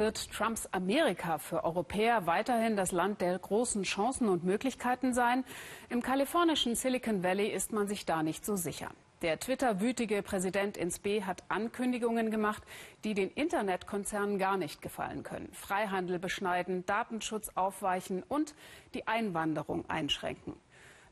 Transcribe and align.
Wird 0.00 0.32
Trumps 0.32 0.66
Amerika 0.72 1.36
für 1.36 1.62
Europäer 1.62 2.24
weiterhin 2.24 2.74
das 2.74 2.90
Land 2.90 3.20
der 3.20 3.38
großen 3.38 3.82
Chancen 3.82 4.30
und 4.30 4.44
Möglichkeiten 4.44 5.12
sein? 5.12 5.44
Im 5.90 6.00
kalifornischen 6.00 6.74
Silicon 6.74 7.22
Valley 7.22 7.48
ist 7.48 7.70
man 7.70 7.86
sich 7.86 8.06
da 8.06 8.22
nicht 8.22 8.46
so 8.46 8.56
sicher. 8.56 8.92
Der 9.20 9.38
Twitter-wütige 9.38 10.22
Präsident 10.22 10.78
ins 10.78 11.00
B 11.00 11.24
hat 11.24 11.44
Ankündigungen 11.50 12.30
gemacht, 12.30 12.62
die 13.04 13.12
den 13.12 13.30
Internetkonzernen 13.30 14.38
gar 14.38 14.56
nicht 14.56 14.80
gefallen 14.80 15.22
können. 15.22 15.52
Freihandel 15.52 16.18
beschneiden, 16.18 16.86
Datenschutz 16.86 17.50
aufweichen 17.54 18.22
und 18.22 18.54
die 18.94 19.06
Einwanderung 19.06 19.84
einschränken. 19.90 20.54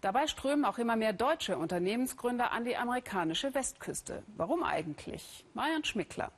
Dabei 0.00 0.26
strömen 0.26 0.64
auch 0.64 0.78
immer 0.78 0.96
mehr 0.96 1.12
deutsche 1.12 1.58
Unternehmensgründer 1.58 2.52
an 2.52 2.64
die 2.64 2.78
amerikanische 2.78 3.54
Westküste. 3.54 4.22
Warum 4.34 4.62
eigentlich? 4.62 5.44
Marian 5.52 5.84
Schmickler. 5.84 6.32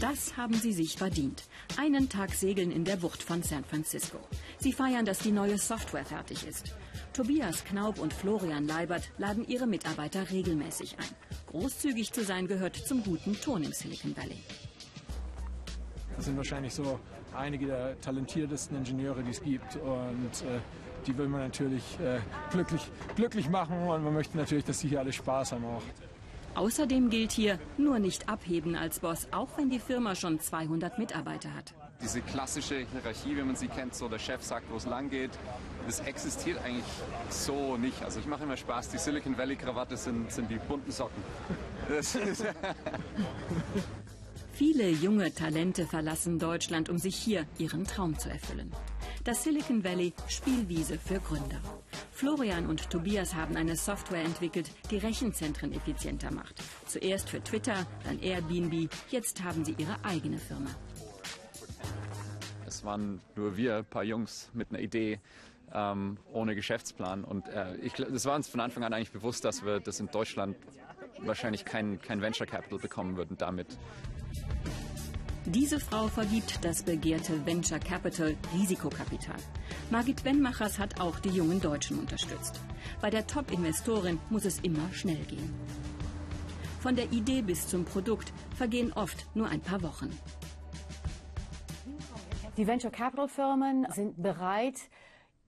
Das 0.00 0.34
haben 0.38 0.54
sie 0.54 0.72
sich 0.72 0.96
verdient. 0.96 1.44
Einen 1.76 2.08
Tag 2.08 2.32
segeln 2.32 2.70
in 2.70 2.84
der 2.86 2.96
Bucht 2.96 3.22
von 3.22 3.42
San 3.42 3.64
Francisco. 3.64 4.18
Sie 4.58 4.72
feiern, 4.72 5.04
dass 5.04 5.18
die 5.18 5.30
neue 5.30 5.58
Software 5.58 6.06
fertig 6.06 6.46
ist. 6.46 6.74
Tobias 7.12 7.64
Knaub 7.64 7.98
und 7.98 8.14
Florian 8.14 8.66
Leibert 8.66 9.10
laden 9.18 9.46
ihre 9.46 9.66
Mitarbeiter 9.66 10.30
regelmäßig 10.30 10.96
ein. 10.98 11.14
Großzügig 11.48 12.12
zu 12.12 12.24
sein 12.24 12.46
gehört 12.46 12.76
zum 12.76 13.04
guten 13.04 13.38
Ton 13.38 13.62
im 13.62 13.72
Silicon 13.72 14.16
Valley. 14.16 14.42
Das 16.16 16.24
sind 16.24 16.36
wahrscheinlich 16.38 16.72
so 16.72 16.98
einige 17.36 17.66
der 17.66 18.00
talentiertesten 18.00 18.78
Ingenieure, 18.78 19.22
die 19.22 19.30
es 19.30 19.42
gibt. 19.42 19.76
Und 19.76 20.32
äh, 20.46 20.60
die 21.06 21.16
will 21.18 21.28
man 21.28 21.42
natürlich 21.42 22.00
äh, 22.00 22.20
glücklich, 22.50 22.82
glücklich 23.16 23.50
machen 23.50 23.76
und 23.82 24.02
man 24.02 24.14
möchte 24.14 24.36
natürlich, 24.38 24.64
dass 24.64 24.80
sie 24.80 24.88
hier 24.88 25.00
alle 25.00 25.12
Spaß 25.12 25.52
haben 25.52 25.64
auch. 25.66 25.82
Außerdem 26.54 27.10
gilt 27.10 27.32
hier 27.32 27.58
nur 27.78 27.98
nicht 27.98 28.28
abheben 28.28 28.76
als 28.76 29.00
Boss, 29.00 29.28
auch 29.30 29.48
wenn 29.56 29.70
die 29.70 29.78
Firma 29.78 30.14
schon 30.14 30.40
200 30.40 30.98
Mitarbeiter 30.98 31.54
hat. 31.54 31.74
Diese 32.02 32.20
klassische 32.22 32.86
Hierarchie, 32.92 33.36
wie 33.36 33.42
man 33.42 33.56
sie 33.56 33.68
kennt, 33.68 33.94
so 33.94 34.08
der 34.08 34.18
Chef 34.18 34.42
sagt, 34.42 34.70
wo 34.70 34.76
es 34.76 34.86
lang 34.86 35.10
geht, 35.10 35.30
das 35.86 36.00
existiert 36.00 36.58
eigentlich 36.64 36.84
so 37.28 37.76
nicht. 37.76 38.02
Also 38.02 38.20
ich 38.20 38.26
mache 38.26 38.44
immer 38.44 38.56
Spaß, 38.56 38.88
die 38.88 38.98
Silicon 38.98 39.36
Valley 39.36 39.56
Krawatte 39.56 39.96
sind, 39.96 40.32
sind 40.32 40.50
die 40.50 40.58
bunten 40.58 40.90
Socken. 40.90 41.22
Viele 44.52 44.90
junge 44.90 45.32
Talente 45.32 45.86
verlassen 45.86 46.38
Deutschland, 46.38 46.88
um 46.88 46.98
sich 46.98 47.16
hier 47.16 47.46
ihren 47.58 47.84
Traum 47.84 48.18
zu 48.18 48.28
erfüllen. 48.28 48.70
Das 49.24 49.42
Silicon 49.44 49.84
Valley 49.84 50.12
Spielwiese 50.28 50.98
für 50.98 51.20
Gründer. 51.20 51.60
Florian 52.20 52.66
und 52.66 52.90
Tobias 52.90 53.34
haben 53.34 53.56
eine 53.56 53.76
Software 53.76 54.22
entwickelt, 54.22 54.70
die 54.90 54.98
Rechenzentren 54.98 55.72
effizienter 55.72 56.30
macht. 56.30 56.54
Zuerst 56.84 57.30
für 57.30 57.42
Twitter, 57.42 57.86
dann 58.04 58.18
Airbnb, 58.20 58.90
jetzt 59.08 59.42
haben 59.42 59.64
sie 59.64 59.74
ihre 59.78 59.96
eigene 60.04 60.36
Firma. 60.36 60.68
Es 62.66 62.84
waren 62.84 63.22
nur 63.36 63.56
wir, 63.56 63.78
ein 63.78 63.84
paar 63.86 64.04
Jungs 64.04 64.50
mit 64.52 64.68
einer 64.68 64.80
Idee, 64.80 65.18
ähm, 65.72 66.18
ohne 66.34 66.54
Geschäftsplan. 66.54 67.24
Und 67.24 67.48
äh, 67.48 67.76
ich, 67.76 67.98
war 67.98 68.36
uns 68.36 68.48
von 68.48 68.60
Anfang 68.60 68.84
an 68.84 68.92
eigentlich 68.92 69.12
bewusst, 69.12 69.46
dass 69.46 69.64
wir 69.64 69.80
das 69.80 69.98
in 69.98 70.08
Deutschland 70.08 70.58
wahrscheinlich 71.20 71.64
kein, 71.64 72.02
kein 72.02 72.20
Venture 72.20 72.46
Capital 72.46 72.78
bekommen 72.80 73.16
würden 73.16 73.38
damit. 73.38 73.78
Diese 75.46 75.80
Frau 75.80 76.06
vergibt 76.08 76.62
das 76.66 76.82
begehrte 76.82 77.46
Venture 77.46 77.78
Capital 77.78 78.36
Risikokapital. 78.52 79.38
Margit 79.90 80.24
Wennmachers 80.24 80.78
hat 80.78 81.00
auch 81.00 81.18
die 81.18 81.30
jungen 81.30 81.60
Deutschen 81.60 81.98
unterstützt. 81.98 82.60
Bei 83.00 83.10
der 83.10 83.26
Top-Investorin 83.26 84.20
muss 84.30 84.44
es 84.44 84.60
immer 84.60 84.92
schnell 84.92 85.24
gehen. 85.24 85.52
Von 86.78 86.94
der 86.94 87.10
Idee 87.10 87.42
bis 87.42 87.66
zum 87.66 87.84
Produkt 87.84 88.32
vergehen 88.54 88.92
oft 88.92 89.26
nur 89.34 89.48
ein 89.48 89.60
paar 89.60 89.82
Wochen. 89.82 90.16
Die 92.56 92.68
Venture 92.68 92.92
Capital 92.92 93.26
Firmen 93.26 93.84
sind 93.90 94.22
bereit, 94.22 94.76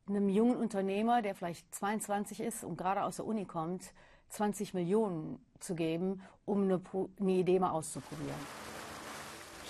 einem 0.08 0.28
jungen 0.28 0.56
Unternehmer, 0.56 1.22
der 1.22 1.36
vielleicht 1.36 1.72
22 1.72 2.40
ist 2.40 2.64
und 2.64 2.76
gerade 2.76 3.04
aus 3.04 3.16
der 3.16 3.26
Uni 3.26 3.44
kommt, 3.44 3.92
20 4.30 4.74
Millionen 4.74 5.38
zu 5.60 5.76
geben, 5.76 6.20
um 6.46 6.64
eine, 6.64 6.80
eine 7.20 7.32
Idee 7.32 7.60
mal 7.60 7.70
auszuprobieren. 7.70 8.71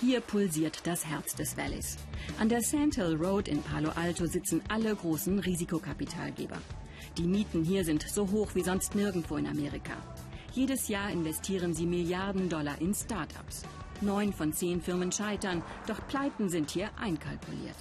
Hier 0.01 0.21
pulsiert 0.21 0.85
das 0.85 1.05
Herz 1.05 1.35
des 1.35 1.55
Valleys. 1.55 1.97
An 2.39 2.49
der 2.49 2.61
Sand 2.61 2.95
Hill 2.95 3.15
Road 3.15 3.47
in 3.47 3.61
Palo 3.61 3.89
Alto 3.95 4.25
sitzen 4.25 4.61
alle 4.67 4.95
großen 4.95 5.39
Risikokapitalgeber. 5.39 6.57
Die 7.17 7.27
Mieten 7.27 7.63
hier 7.63 7.85
sind 7.85 8.01
so 8.03 8.29
hoch 8.29 8.55
wie 8.55 8.63
sonst 8.63 8.95
nirgendwo 8.95 9.37
in 9.37 9.47
Amerika. 9.47 9.93
Jedes 10.53 10.87
Jahr 10.87 11.09
investieren 11.09 11.73
sie 11.73 11.85
Milliarden 11.85 12.49
Dollar 12.49 12.79
in 12.81 12.93
Start-ups. 12.93 13.63
Neun 14.01 14.33
von 14.33 14.51
zehn 14.51 14.81
Firmen 14.81 15.11
scheitern, 15.11 15.63
doch 15.87 16.05
Pleiten 16.07 16.49
sind 16.49 16.71
hier 16.71 16.89
einkalkuliert. 16.97 17.77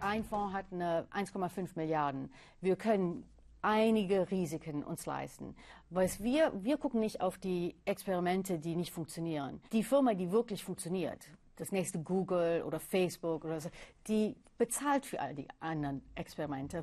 Ein 0.00 0.24
Fonds 0.24 0.54
hat 0.54 0.66
eine 0.72 1.06
1,5 1.12 1.70
Milliarden. 1.74 2.30
Wir 2.60 2.76
können 2.76 3.24
einige 3.62 4.30
Risiken 4.30 4.84
uns 4.84 5.06
leisten. 5.06 5.54
Was 5.90 6.22
wir, 6.22 6.52
wir 6.62 6.78
gucken 6.78 7.00
nicht 7.00 7.20
auf 7.20 7.36
die 7.38 7.74
Experimente, 7.84 8.58
die 8.58 8.76
nicht 8.76 8.92
funktionieren. 8.92 9.60
Die 9.72 9.82
Firma, 9.82 10.14
die 10.14 10.30
wirklich 10.30 10.64
funktioniert, 10.64 11.28
das 11.58 11.72
nächste 11.72 11.98
Google 11.98 12.62
oder 12.62 12.80
Facebook 12.80 13.44
oder 13.44 13.60
so, 13.60 13.70
die 14.06 14.36
bezahlt 14.56 15.06
für 15.06 15.20
all 15.20 15.34
die 15.34 15.48
anderen 15.60 16.02
Experimente. 16.14 16.82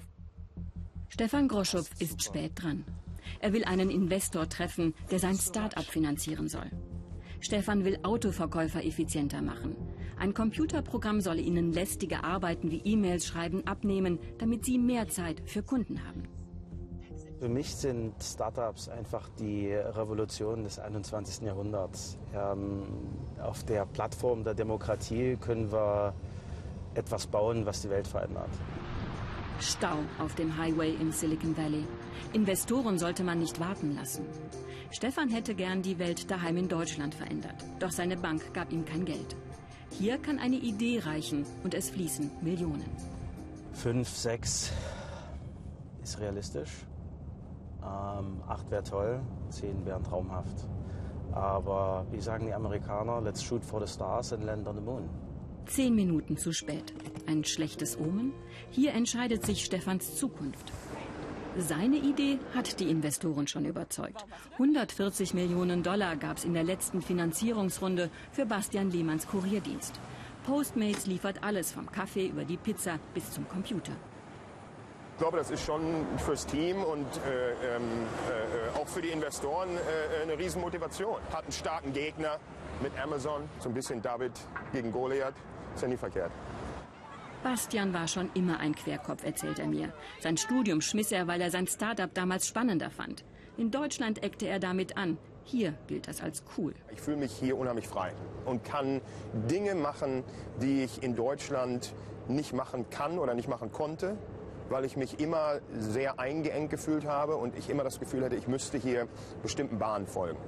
Stefan 1.09 1.47
Groschow 1.47 1.89
ist 1.99 2.23
spät 2.23 2.51
dran. 2.55 2.83
Er 3.39 3.53
will 3.53 3.63
einen 3.65 3.89
Investor 3.89 4.47
treffen, 4.49 4.93
der 5.11 5.19
sein 5.19 5.35
Start-up 5.35 5.85
finanzieren 5.85 6.47
soll. 6.47 6.69
Stefan 7.39 7.85
will 7.85 7.99
Autoverkäufer 8.03 8.83
effizienter 8.83 9.41
machen. 9.41 9.75
Ein 10.17 10.33
Computerprogramm 10.33 11.21
soll 11.21 11.39
ihnen 11.39 11.73
lästige 11.73 12.23
Arbeiten 12.23 12.71
wie 12.71 12.81
E-Mails 12.83 13.27
schreiben 13.27 13.65
abnehmen, 13.67 14.19
damit 14.37 14.65
sie 14.65 14.77
mehr 14.77 15.09
Zeit 15.09 15.41
für 15.45 15.61
Kunden 15.61 16.05
haben. 16.07 16.23
Für 17.39 17.49
mich 17.49 17.75
sind 17.75 18.13
Startups 18.23 18.87
einfach 18.87 19.27
die 19.37 19.73
Revolution 19.73 20.63
des 20.63 20.79
21. 20.79 21.41
Jahrhunderts. 21.41 22.17
Ähm, 22.33 22.83
auf 23.41 23.63
der 23.65 23.85
Plattform 23.85 24.43
der 24.43 24.53
Demokratie 24.53 25.35
können 25.35 25.69
wir 25.71 26.13
etwas 26.93 27.27
bauen, 27.27 27.65
was 27.65 27.81
die 27.81 27.89
Welt 27.89 28.07
verändert. 28.07 28.49
Stau 29.59 29.97
auf 30.19 30.35
dem 30.35 30.57
Highway 30.57 30.95
im 30.95 31.11
Silicon 31.11 31.55
Valley. 31.57 31.85
Investoren 32.33 32.97
sollte 32.97 33.23
man 33.23 33.39
nicht 33.39 33.59
warten 33.59 33.95
lassen. 33.95 34.25
Stefan 34.91 35.29
hätte 35.29 35.55
gern 35.55 35.81
die 35.81 35.99
Welt 35.99 36.31
daheim 36.31 36.55
in 36.57 36.69
Deutschland 36.69 37.15
verändert, 37.15 37.65
doch 37.79 37.91
seine 37.91 38.15
Bank 38.15 38.53
gab 38.53 38.71
ihm 38.71 38.85
kein 38.85 39.03
Geld. 39.03 39.35
Hier 39.91 40.17
kann 40.17 40.39
eine 40.39 40.57
Idee 40.57 40.99
reichen 40.99 41.45
und 41.63 41.73
es 41.73 41.89
fließen 41.89 42.31
Millionen. 42.41 42.89
Fünf, 43.73 44.09
sechs 44.09 44.71
ist 46.01 46.19
realistisch. 46.19 46.71
Ähm, 47.95 48.41
acht 48.47 48.69
wäre 48.71 48.83
toll, 48.83 49.21
zehn 49.49 49.85
wären 49.85 50.03
traumhaft. 50.03 50.67
Aber 51.31 52.05
wie 52.11 52.21
sagen 52.21 52.45
die 52.45 52.53
Amerikaner, 52.53 53.21
let's 53.21 53.43
shoot 53.43 53.63
for 53.63 53.85
the 53.85 53.91
stars 53.91 54.33
and 54.33 54.43
land 54.43 54.67
on 54.67 54.75
the 54.75 54.81
moon. 54.81 55.09
Zehn 55.65 55.95
Minuten 55.95 56.37
zu 56.37 56.53
spät. 56.53 56.93
Ein 57.27 57.43
schlechtes 57.43 57.97
Omen? 57.99 58.33
Hier 58.69 58.93
entscheidet 58.93 59.45
sich 59.45 59.65
Stefans 59.65 60.15
Zukunft. 60.15 60.71
Seine 61.57 61.97
Idee 61.97 62.39
hat 62.53 62.79
die 62.79 62.89
Investoren 62.89 63.47
schon 63.47 63.65
überzeugt. 63.65 64.25
140 64.53 65.33
Millionen 65.33 65.83
Dollar 65.83 66.17
gab 66.17 66.37
es 66.37 66.45
in 66.45 66.53
der 66.53 66.63
letzten 66.63 67.01
Finanzierungsrunde 67.01 68.09
für 68.31 68.45
Bastian 68.45 68.91
Lehmanns 68.91 69.27
Kurierdienst. 69.27 69.99
Postmates 70.45 71.07
liefert 71.07 71.43
alles 71.43 71.71
vom 71.71 71.89
Kaffee 71.91 72.27
über 72.27 72.43
die 72.43 72.57
Pizza 72.57 72.99
bis 73.13 73.31
zum 73.31 73.47
Computer. 73.47 73.93
Ich 75.15 75.19
glaube, 75.19 75.37
das 75.37 75.49
ist 75.49 75.63
schon 75.63 76.05
fürs 76.17 76.45
Team 76.45 76.83
und 76.83 77.05
äh, 77.25 77.77
ähm, 77.77 77.83
äh, 78.75 78.77
auch 78.77 78.85
für 78.85 79.01
die 79.01 79.07
Investoren 79.07 79.69
äh, 79.69 80.23
eine 80.23 80.37
Riesenmotivation. 80.37 81.15
Hat 81.31 81.43
einen 81.43 81.53
starken 81.53 81.93
Gegner 81.93 82.37
mit 82.83 82.91
Amazon, 83.01 83.43
so 83.59 83.69
ein 83.69 83.73
bisschen 83.73 84.01
David 84.01 84.33
gegen 84.73 84.91
Goliath, 84.91 85.35
ist 85.73 85.83
ja 85.83 85.87
nie 85.87 85.95
verkehrt. 85.95 86.33
Bastian 87.45 87.93
war 87.93 88.09
schon 88.09 88.29
immer 88.33 88.59
ein 88.59 88.75
Querkopf, 88.75 89.23
erzählt 89.23 89.57
er 89.57 89.67
mir. 89.67 89.93
Sein 90.19 90.35
Studium 90.35 90.81
schmiss 90.81 91.13
er, 91.13 91.27
weil 91.27 91.39
er 91.39 91.49
sein 91.49 91.67
Startup 91.67 92.13
damals 92.13 92.45
spannender 92.45 92.89
fand. 92.89 93.23
In 93.55 93.71
Deutschland 93.71 94.21
eckte 94.21 94.47
er 94.47 94.59
damit 94.59 94.97
an. 94.97 95.17
Hier 95.45 95.75
gilt 95.87 96.09
das 96.09 96.19
als 96.19 96.43
cool. 96.57 96.73
Ich 96.91 96.99
fühle 96.99 97.15
mich 97.15 97.31
hier 97.31 97.57
unheimlich 97.57 97.87
frei 97.87 98.11
und 98.43 98.65
kann 98.65 98.99
Dinge 99.49 99.75
machen, 99.75 100.25
die 100.61 100.83
ich 100.83 101.03
in 101.03 101.15
Deutschland 101.15 101.93
nicht 102.27 102.51
machen 102.51 102.89
kann 102.89 103.17
oder 103.17 103.33
nicht 103.33 103.47
machen 103.47 103.71
konnte 103.71 104.17
weil 104.69 104.85
ich 104.85 104.97
mich 104.97 105.19
immer 105.19 105.59
sehr 105.77 106.19
eingeengt 106.19 106.69
gefühlt 106.69 107.05
habe 107.05 107.35
und 107.35 107.57
ich 107.57 107.69
immer 107.69 107.83
das 107.83 107.99
Gefühl 107.99 108.23
hatte, 108.23 108.35
ich 108.35 108.47
müsste 108.47 108.77
hier 108.77 109.07
bestimmten 109.41 109.77
Bahnen 109.79 110.07
folgen. 110.07 110.39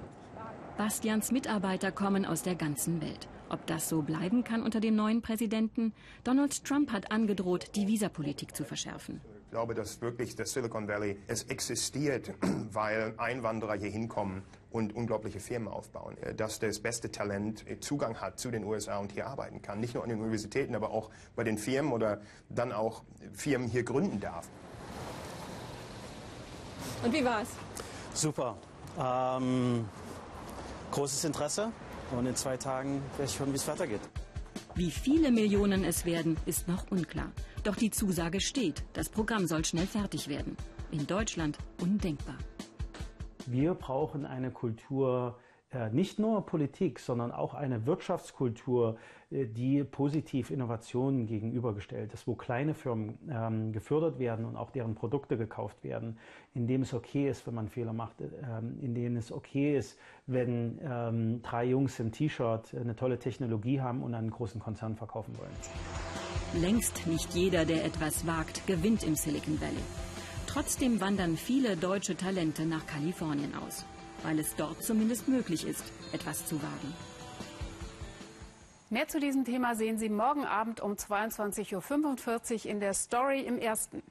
Bastians 0.78 1.32
Mitarbeiter 1.32 1.92
kommen 1.92 2.26
aus 2.26 2.44
der 2.44 2.56
ganzen 2.56 3.02
Welt. 3.02 3.28
Ob 3.50 3.66
das 3.66 3.90
so 3.90 4.02
bleiben 4.02 4.44
kann 4.44 4.62
unter 4.62 4.80
dem 4.80 4.96
neuen 4.96 5.22
Präsidenten? 5.22 5.94
Donald 6.24 6.64
Trump 6.66 6.92
hat 6.92 7.12
angedroht, 7.12 7.76
die 7.76 7.88
Visapolitik 7.88 8.56
zu 8.56 8.64
verschärfen. 8.64 9.22
Glaube, 9.58 9.74
dass 9.74 10.02
wirklich 10.02 10.36
das 10.36 10.54
Silicon 10.54 10.88
Valley, 10.88 11.18
es 11.26 11.42
existiert, 11.46 12.32
weil 12.72 13.16
Einwanderer 13.18 13.74
hier 13.74 13.90
hinkommen 13.90 14.44
und 14.70 14.96
unglaubliche 14.96 15.40
Firmen 15.40 15.68
aufbauen. 15.68 16.16
Äh, 16.20 16.36
dass 16.36 16.60
das 16.60 16.78
beste 16.78 17.10
Talent 17.10 17.68
äh, 17.68 17.80
Zugang 17.80 18.22
hat 18.22 18.40
zu 18.40 18.52
den 18.52 18.64
USA 18.64 19.00
und 19.00 19.14
hier 19.14 19.26
arbeiten 19.26 19.64
kann. 19.64 19.80
Nicht 19.80 19.96
nur 19.96 20.04
an 20.04 20.10
den 20.10 20.20
Universitäten, 20.20 20.76
aber 20.76 20.92
auch 20.92 21.10
bei 21.36 21.44
den 21.44 21.58
Firmen 21.58 21.92
oder 21.92 22.22
dann 22.50 22.72
auch 22.72 23.02
Firmen 23.34 23.68
hier 23.68 23.82
gründen 23.82 24.20
darf. 24.20 24.48
Und 27.04 27.12
wie 27.12 27.26
war's? 27.26 27.50
Super. 28.14 28.58
Ähm, 29.00 29.90
großes 30.92 31.24
Interesse 31.24 31.72
und 32.12 32.28
in 32.28 32.36
zwei 32.36 32.58
Tagen 32.58 33.02
werde 33.18 33.32
ich 33.32 33.40
hören, 33.40 33.54
wie 33.54 33.58
es 33.58 33.68
weitergeht. 33.68 34.02
Wie 34.78 34.92
viele 34.92 35.32
Millionen 35.32 35.84
es 35.84 36.06
werden, 36.06 36.38
ist 36.46 36.68
noch 36.68 36.92
unklar. 36.92 37.32
Doch 37.64 37.76
die 37.76 37.90
Zusage 37.90 38.40
steht, 38.40 38.84
das 38.94 39.10
Programm 39.10 39.48
soll 39.48 39.66
schnell 39.66 39.88
fertig 39.88 40.28
werden. 40.28 40.56
In 40.92 41.08
Deutschland 41.08 41.58
undenkbar. 41.82 42.38
Wir 43.48 43.74
brauchen 43.74 44.24
eine 44.24 44.52
Kultur, 44.52 45.40
nicht 45.92 46.18
nur 46.18 46.46
Politik, 46.46 47.00
sondern 47.00 47.32
auch 47.32 47.54
eine 47.54 47.86
Wirtschaftskultur, 47.86 48.98
äh, 49.32 49.46
die 49.46 49.84
positiv 49.84 50.50
Innovationen 50.50 51.26
gegenübergestellt 51.26 52.14
ist, 52.14 52.28
wo 52.28 52.36
kleine 52.36 52.74
Firmen 52.74 53.18
ähm, 53.30 53.74
gefördert 53.74 54.20
werden 54.20 54.46
und 54.46 54.56
auch 54.56 54.72
deren 54.72 54.96
Produkte 54.96 55.38
gekauft 55.38 55.84
werden, 55.84 56.18
in 56.54 56.68
dem 56.68 56.84
es 56.84 56.94
okay 56.94 57.30
ist, 57.30 57.46
wenn 57.48 57.54
man 57.54 57.68
Fehler 57.68 57.94
macht, 57.94 58.22
ähm, 58.22 58.78
in 58.82 58.96
denen 58.96 59.18
es 59.18 59.32
okay 59.32 59.78
ist, 59.78 60.00
wenn 60.26 60.80
ähm, 60.82 61.42
drei 61.42 61.66
Jungs 61.66 62.00
im 62.00 62.12
T-Shirt 62.12 62.74
eine 62.74 62.96
tolle 62.96 63.20
Technologie 63.20 63.82
haben 63.82 64.04
und 64.04 64.14
einen 64.14 64.32
großen 64.32 64.62
Konzern 64.62 64.96
verkaufen 64.96 65.38
wollen. 65.38 65.52
Längst 66.62 67.06
nicht 67.08 67.34
jeder, 67.34 67.66
der 67.66 67.84
etwas 67.84 68.26
wagt, 68.26 68.66
gewinnt 68.68 69.04
im 69.04 69.16
Silicon 69.16 69.60
Valley. 69.60 69.84
Trotzdem 70.48 71.02
wandern 71.02 71.36
viele 71.36 71.76
deutsche 71.76 72.16
Talente 72.16 72.66
nach 72.66 72.86
Kalifornien 72.88 73.54
aus 73.54 73.86
weil 74.28 74.40
es 74.40 74.56
dort 74.58 74.84
zumindest 74.84 75.30
möglich 75.30 75.66
ist, 75.66 75.86
etwas 76.12 76.46
zu 76.46 76.62
wagen. 76.62 76.94
Mehr 78.90 79.08
zu 79.08 79.22
diesem 79.22 79.46
Thema 79.46 79.76
sehen 79.76 79.98
Sie 79.98 80.10
morgen 80.10 80.46
Abend 80.46 80.82
um 80.82 80.94
22.45 80.94 82.66
Uhr 82.66 82.72
in 82.72 82.80
der 82.82 82.94
Story 82.94 83.42
im 83.42 83.58
Ersten. 83.58 84.04